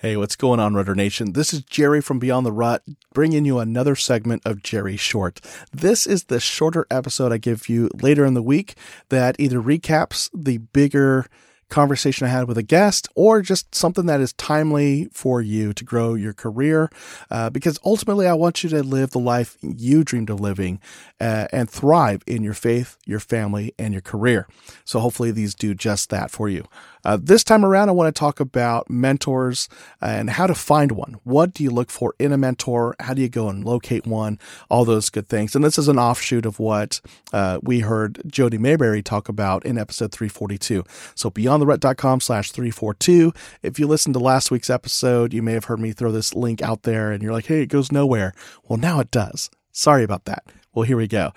[0.00, 1.32] Hey, what's going on, Rudder Nation?
[1.32, 5.40] This is Jerry from Beyond the Rut, bringing you another segment of Jerry Short.
[5.72, 8.76] This is the shorter episode I give you later in the week
[9.08, 11.26] that either recaps the bigger
[11.68, 15.84] conversation I had with a guest or just something that is timely for you to
[15.84, 16.90] grow your career.
[17.30, 20.80] Uh, because ultimately, I want you to live the life you dreamed of living
[21.20, 24.46] uh, and thrive in your faith, your family, and your career.
[24.84, 26.64] So hopefully, these do just that for you.
[27.04, 29.68] Uh, this time around, I want to talk about mentors
[30.00, 31.16] and how to find one.
[31.24, 32.96] What do you look for in a mentor?
[33.00, 34.38] How do you go and locate one?
[34.68, 35.54] All those good things.
[35.54, 37.00] And this is an offshoot of what
[37.32, 40.84] uh, we heard Jody Mayberry talk about in episode 342.
[41.14, 43.32] So beyondtherut.com slash 342.
[43.62, 46.62] If you listened to last week's episode, you may have heard me throw this link
[46.62, 48.32] out there and you're like, hey, it goes nowhere.
[48.64, 49.50] Well, now it does.
[49.72, 50.44] Sorry about that.
[50.74, 51.32] Well, here we go.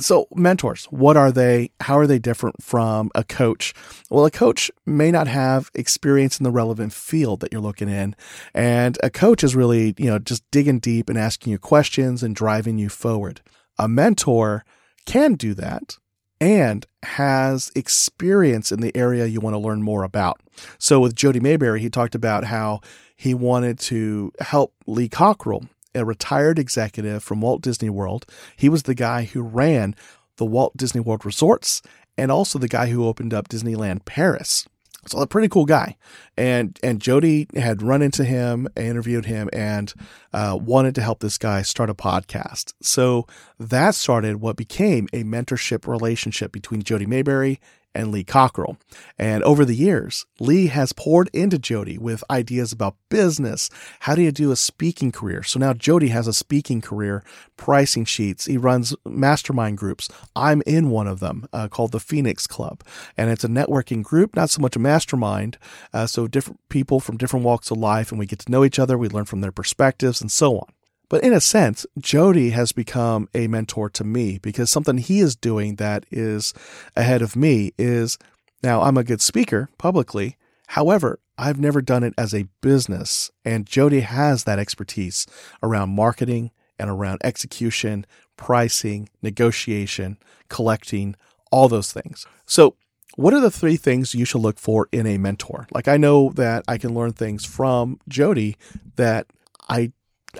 [0.00, 1.70] So, mentors, what are they?
[1.80, 3.72] How are they different from a coach?
[4.08, 8.16] Well, a coach may not have experience in the relevant field that you're looking in.
[8.52, 12.34] And a coach is really, you know, just digging deep and asking you questions and
[12.34, 13.42] driving you forward.
[13.78, 14.64] A mentor
[15.06, 15.98] can do that
[16.40, 20.40] and has experience in the area you want to learn more about.
[20.78, 22.80] So with Jody Mayberry, he talked about how
[23.16, 28.26] he wanted to help Lee Cockrell a retired executive from Walt Disney World.
[28.56, 29.94] He was the guy who ran
[30.36, 31.82] the Walt Disney World resorts
[32.16, 34.66] and also the guy who opened up Disneyland Paris.
[35.06, 35.96] So a pretty cool guy,
[36.36, 39.92] and and Jody had run into him, interviewed him, and
[40.32, 42.74] uh, wanted to help this guy start a podcast.
[42.82, 43.26] So
[43.58, 47.60] that started what became a mentorship relationship between Jody Mayberry
[47.94, 48.76] and Lee Cockrell.
[49.18, 53.70] And over the years, Lee has poured into Jody with ideas about business.
[54.00, 55.42] How do you do a speaking career?
[55.42, 57.22] So now Jody has a speaking career,
[57.56, 58.46] pricing sheets.
[58.46, 60.08] He runs mastermind groups.
[60.36, 62.82] I'm in one of them uh, called the Phoenix Club.
[63.16, 65.58] And it's a networking group, not so much a mastermind.
[65.92, 68.78] Uh, so different people from different walks of life, and we get to know each
[68.78, 68.96] other.
[68.96, 70.68] We learn from their perspectives and so on.
[71.10, 75.36] But in a sense, Jody has become a mentor to me because something he is
[75.36, 76.54] doing that is
[76.96, 78.16] ahead of me is
[78.62, 80.38] now I'm a good speaker publicly.
[80.68, 83.30] However, I've never done it as a business.
[83.44, 85.26] And Jody has that expertise
[85.62, 88.06] around marketing and around execution,
[88.36, 90.16] pricing, negotiation,
[90.48, 91.16] collecting,
[91.50, 92.24] all those things.
[92.46, 92.76] So
[93.16, 95.66] what are the three things you should look for in a mentor?
[95.72, 98.56] Like I know that I can learn things from Jody
[98.94, 99.26] that
[99.68, 99.92] I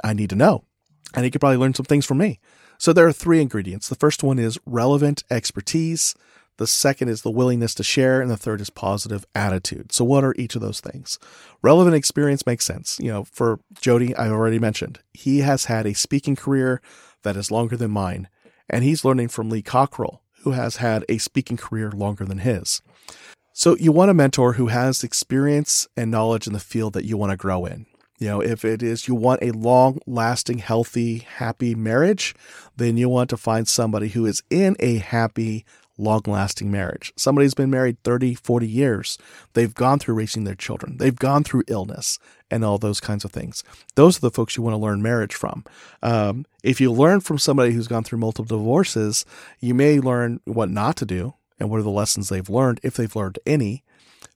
[0.04, 0.64] I need to know.
[1.14, 2.38] And he could probably learn some things from me.
[2.78, 3.88] So there are three ingredients.
[3.88, 6.14] The first one is relevant expertise.
[6.56, 8.20] The second is the willingness to share.
[8.20, 9.92] And the third is positive attitude.
[9.92, 11.18] So what are each of those things?
[11.62, 12.98] Relevant experience makes sense.
[13.00, 16.80] You know, for Jody, I already mentioned, he has had a speaking career
[17.22, 18.28] that is longer than mine.
[18.68, 22.80] And he's learning from Lee Cockrell, who has had a speaking career longer than his.
[23.52, 27.16] So you want a mentor who has experience and knowledge in the field that you
[27.18, 27.84] want to grow in.
[28.20, 32.34] You know, if it is you want a long lasting, healthy, happy marriage,
[32.76, 35.64] then you want to find somebody who is in a happy,
[35.96, 37.14] long lasting marriage.
[37.16, 39.16] Somebody who's been married 30, 40 years.
[39.54, 40.98] They've gone through raising their children.
[40.98, 42.18] They've gone through illness
[42.50, 43.64] and all those kinds of things.
[43.94, 45.64] Those are the folks you want to learn marriage from.
[46.02, 49.24] Um, if you learn from somebody who's gone through multiple divorces,
[49.60, 52.94] you may learn what not to do and what are the lessons they've learned, if
[52.94, 53.82] they've learned any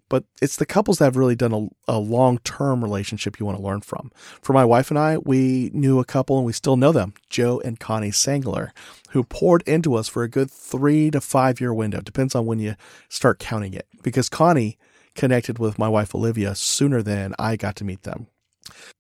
[0.09, 1.53] but it's the couples that have really done
[1.89, 4.11] a, a long term relationship you want to learn from.
[4.43, 7.61] For my wife and I, we knew a couple and we still know them, Joe
[7.65, 8.71] and Connie Sangler,
[9.11, 12.01] who poured into us for a good three to five year window.
[12.01, 12.75] Depends on when you
[13.09, 14.79] start counting it, because Connie
[15.15, 18.27] connected with my wife Olivia sooner than I got to meet them.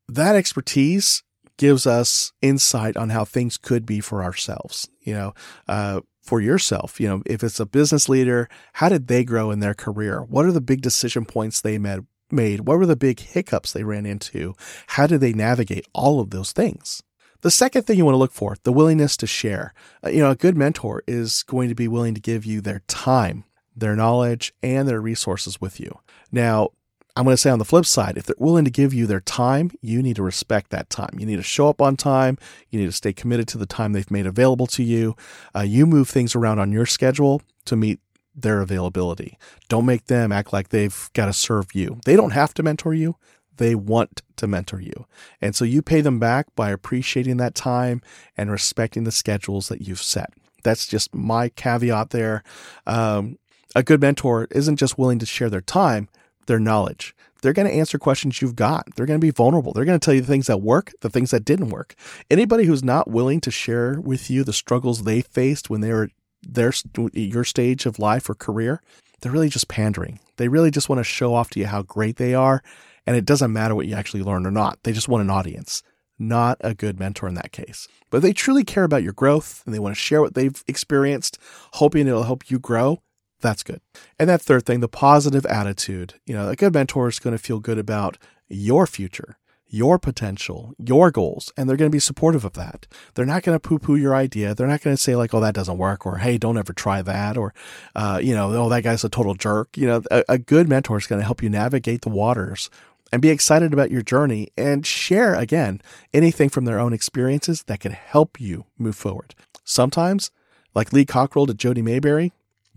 [0.08, 1.22] That expertise
[1.56, 4.88] gives us insight on how things could be for ourselves.
[5.02, 5.34] You know,
[5.68, 6.98] uh, for yourself.
[6.98, 10.22] You know, if it's a business leader, how did they grow in their career?
[10.22, 12.00] What are the big decision points they made?
[12.30, 12.60] Made?
[12.60, 14.54] What were the big hiccups they ran into?
[14.88, 17.02] How did they navigate all of those things?
[17.42, 19.74] The second thing you want to look for, the willingness to share.
[20.02, 22.80] Uh, you know, a good mentor is going to be willing to give you their
[22.88, 23.44] time,
[23.76, 26.00] their knowledge, and their resources with you.
[26.32, 26.70] Now,
[27.16, 29.20] I'm going to say on the flip side, if they're willing to give you their
[29.20, 31.16] time, you need to respect that time.
[31.18, 32.38] You need to show up on time.
[32.70, 35.14] You need to stay committed to the time they've made available to you.
[35.54, 38.00] Uh, you move things around on your schedule to meet
[38.34, 39.38] their availability.
[39.68, 42.00] Don't make them act like they've got to serve you.
[42.04, 43.14] They don't have to mentor you.
[43.58, 45.06] They want to mentor you.
[45.40, 48.02] And so you pay them back by appreciating that time
[48.36, 50.32] and respecting the schedules that you've set.
[50.64, 52.42] That's just my caveat there.
[52.88, 53.38] Um,
[53.76, 56.08] A good mentor isn't just willing to share their time,
[56.46, 57.14] their knowledge.
[57.42, 58.86] They're going to answer questions you've got.
[58.96, 59.72] They're going to be vulnerable.
[59.72, 61.94] They're going to tell you the things that work, the things that didn't work.
[62.30, 66.08] Anybody who's not willing to share with you the struggles they faced when they were
[66.42, 66.72] their
[67.12, 68.82] your stage of life or career,
[69.20, 70.20] they're really just pandering.
[70.36, 72.62] They really just want to show off to you how great they are,
[73.06, 74.78] and it doesn't matter what you actually learn or not.
[74.82, 75.82] They just want an audience.
[76.18, 77.88] Not a good mentor in that case.
[78.10, 81.38] But they truly care about your growth and they want to share what they've experienced,
[81.72, 83.00] hoping it'll help you grow.
[83.40, 83.80] That's good.
[84.18, 86.14] And that third thing, the positive attitude.
[86.26, 88.16] You know, a good mentor is going to feel good about
[88.48, 89.38] your future
[89.74, 92.86] your potential, your goals, and they're going to be supportive of that.
[93.14, 94.54] They're not going to poo poo your idea.
[94.54, 97.02] They're not going to say, like, oh, that doesn't work, or hey, don't ever try
[97.02, 97.52] that, or,
[97.96, 99.76] uh, you know, oh, that guy's a total jerk.
[99.76, 102.70] You know, a, a good mentor is going to help you navigate the waters
[103.12, 105.82] and be excited about your journey and share, again,
[106.12, 109.34] anything from their own experiences that could help you move forward.
[109.64, 110.30] Sometimes,
[110.72, 112.32] like Lee Cockrell to Jody Mayberry,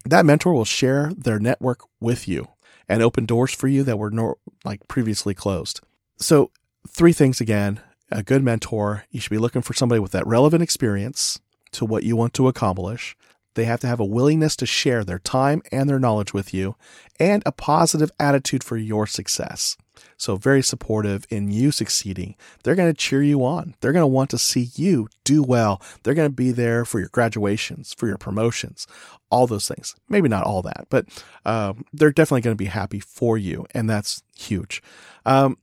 [0.10, 2.48] that mentor will share their network with you
[2.88, 5.82] and open doors for you that were no, like previously closed.
[6.18, 6.52] So
[6.88, 10.64] three things again a good mentor, you should be looking for somebody with that relevant
[10.64, 11.40] experience
[11.72, 13.18] to what you want to accomplish.
[13.56, 16.76] They have to have a willingness to share their time and their knowledge with you
[17.20, 19.76] and a positive attitude for your success.
[20.16, 22.36] So, very supportive in you succeeding.
[22.64, 23.76] They're going to cheer you on.
[23.82, 25.82] They're going to want to see you do well.
[26.04, 28.88] They're going to be there for your graduations, for your promotions,
[29.30, 29.96] all those things.
[30.10, 31.06] Maybe not all that, but
[31.46, 33.66] um, they're definitely going to be happy for you.
[33.74, 34.82] And that's huge.
[35.26, 35.58] Um,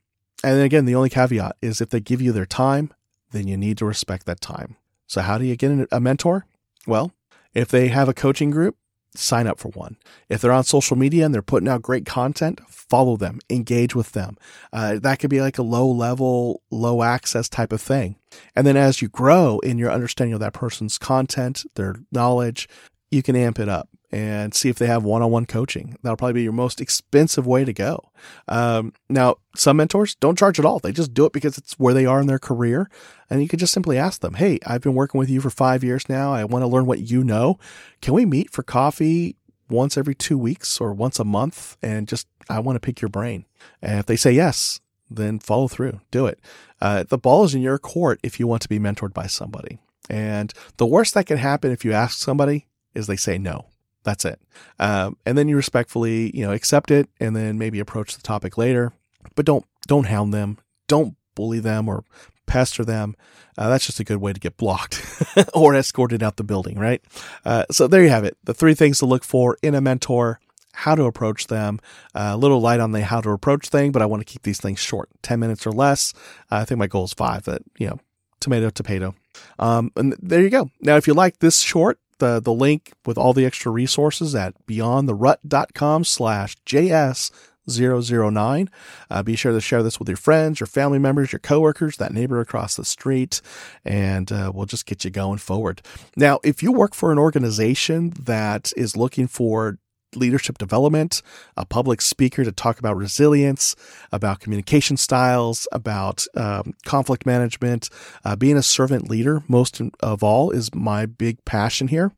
[0.45, 2.93] and again, the only caveat is if they give you their time,
[3.33, 4.77] then you need to respect that time.
[5.07, 6.47] So, how do you get a mentor?
[6.87, 7.13] Well,
[7.55, 8.77] if they have a coaching group,
[9.15, 9.97] sign up for one.
[10.29, 14.13] If they're on social media and they're putting out great content, follow them, engage with
[14.13, 14.37] them.
[14.73, 18.17] Uh, that could be like a low level, low access type of thing.
[18.57, 22.69] And then as you grow in your understanding of that person's content, their knowledge,
[23.11, 25.97] you can amp it up and see if they have one-on-one coaching.
[26.03, 28.13] That'll probably be your most expensive way to go.
[28.47, 30.79] Um, now, some mentors don't charge at all.
[30.79, 32.89] They just do it because it's where they are in their career.
[33.29, 35.83] And you could just simply ask them, Hey, I've been working with you for five
[35.83, 36.33] years now.
[36.33, 37.59] I want to learn what you know.
[38.03, 39.35] Can we meet for coffee
[39.69, 41.77] once every two weeks or once a month?
[41.83, 43.47] And just, I want to pick your brain.
[43.83, 44.79] And if they say yes,
[45.11, 46.39] then follow through, do it.
[46.81, 49.81] Uh, the ball is in your court if you want to be mentored by somebody.
[50.09, 53.67] And the worst that can happen if you ask somebody is they say no.
[54.05, 54.41] That's it.
[54.79, 58.57] Um, and then you respectfully, you know, accept it and then maybe approach the topic
[58.57, 58.93] later,
[59.35, 60.59] but don't, don't hound them.
[60.87, 62.05] Don't bully them or
[62.47, 63.17] pester them.
[63.57, 65.03] Uh, that's just a good way to get blocked
[65.55, 67.03] or escorted out the building, right?
[67.45, 68.37] Uh, so there you have it.
[68.45, 70.41] The three things to look for in a mentor,
[70.73, 71.81] how to approach them.
[72.15, 74.43] Uh, a little light on the how to approach thing, but I want to keep
[74.43, 76.13] these things short, 10 minutes or less.
[76.51, 77.99] I think my goal is five, but you know,
[78.41, 79.15] tomato, tomato.
[79.59, 80.71] Um, and there you go.
[80.81, 84.55] Now, if you like this short, the, the link with all the extra resources at
[84.67, 87.31] beyondtherut.com slash JS
[87.69, 88.71] 009.
[89.11, 92.13] Uh, be sure to share this with your friends, your family members, your coworkers, that
[92.13, 93.41] neighbor across the street,
[93.85, 95.83] and uh, we'll just get you going forward.
[96.17, 99.79] Now, if you work for an organization that is looking for
[100.17, 101.23] leadership development,
[101.57, 103.77] a public speaker to talk about resilience,
[104.13, 107.91] about communication styles, about um, conflict management.
[108.25, 112.13] Uh, being a servant leader, most of all, is my big passion here,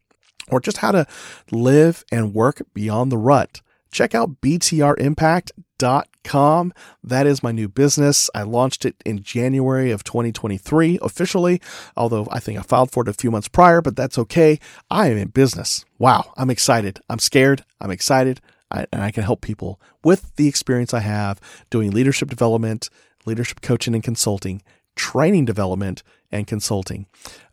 [0.48, 1.06] or just how to
[1.50, 3.60] live and work beyond the rut.
[3.96, 6.75] Check out btrimpact.com.
[7.02, 8.28] That is my new business.
[8.35, 11.62] I launched it in January of 2023 officially,
[11.97, 14.61] although I think I filed for it a few months prior, but that's okay.
[14.90, 15.87] I am in business.
[15.99, 17.00] Wow, I'm excited.
[17.09, 17.64] I'm scared.
[17.80, 18.42] I'm excited.
[18.71, 21.40] I, and I can help people with the experience I have
[21.71, 22.90] doing leadership development,
[23.25, 24.61] leadership coaching and consulting,
[24.97, 27.07] training development, and consulting,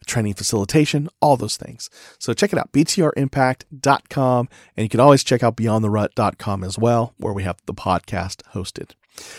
[0.06, 1.90] training facilitation, all those things.
[2.20, 4.50] So check it out, btrimpact.com.
[4.76, 8.92] And you can always check out beyondtherut.com as well, where we have the podcast hosted.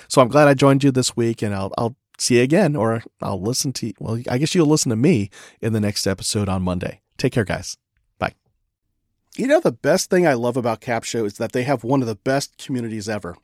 [0.08, 3.02] So I'm glad I joined you this week, and I'll, I'll see you again, or
[3.20, 3.92] I'll listen to, you.
[3.98, 5.30] well, I guess you'll listen to me
[5.60, 7.00] in the next episode on Monday.
[7.18, 7.76] Take care, guys.
[8.18, 8.34] Bye.
[9.36, 12.08] You know, the best thing I love about Capsho is that they have one of
[12.08, 13.36] the best communities ever.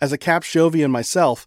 [0.00, 1.46] As a Capshovian myself,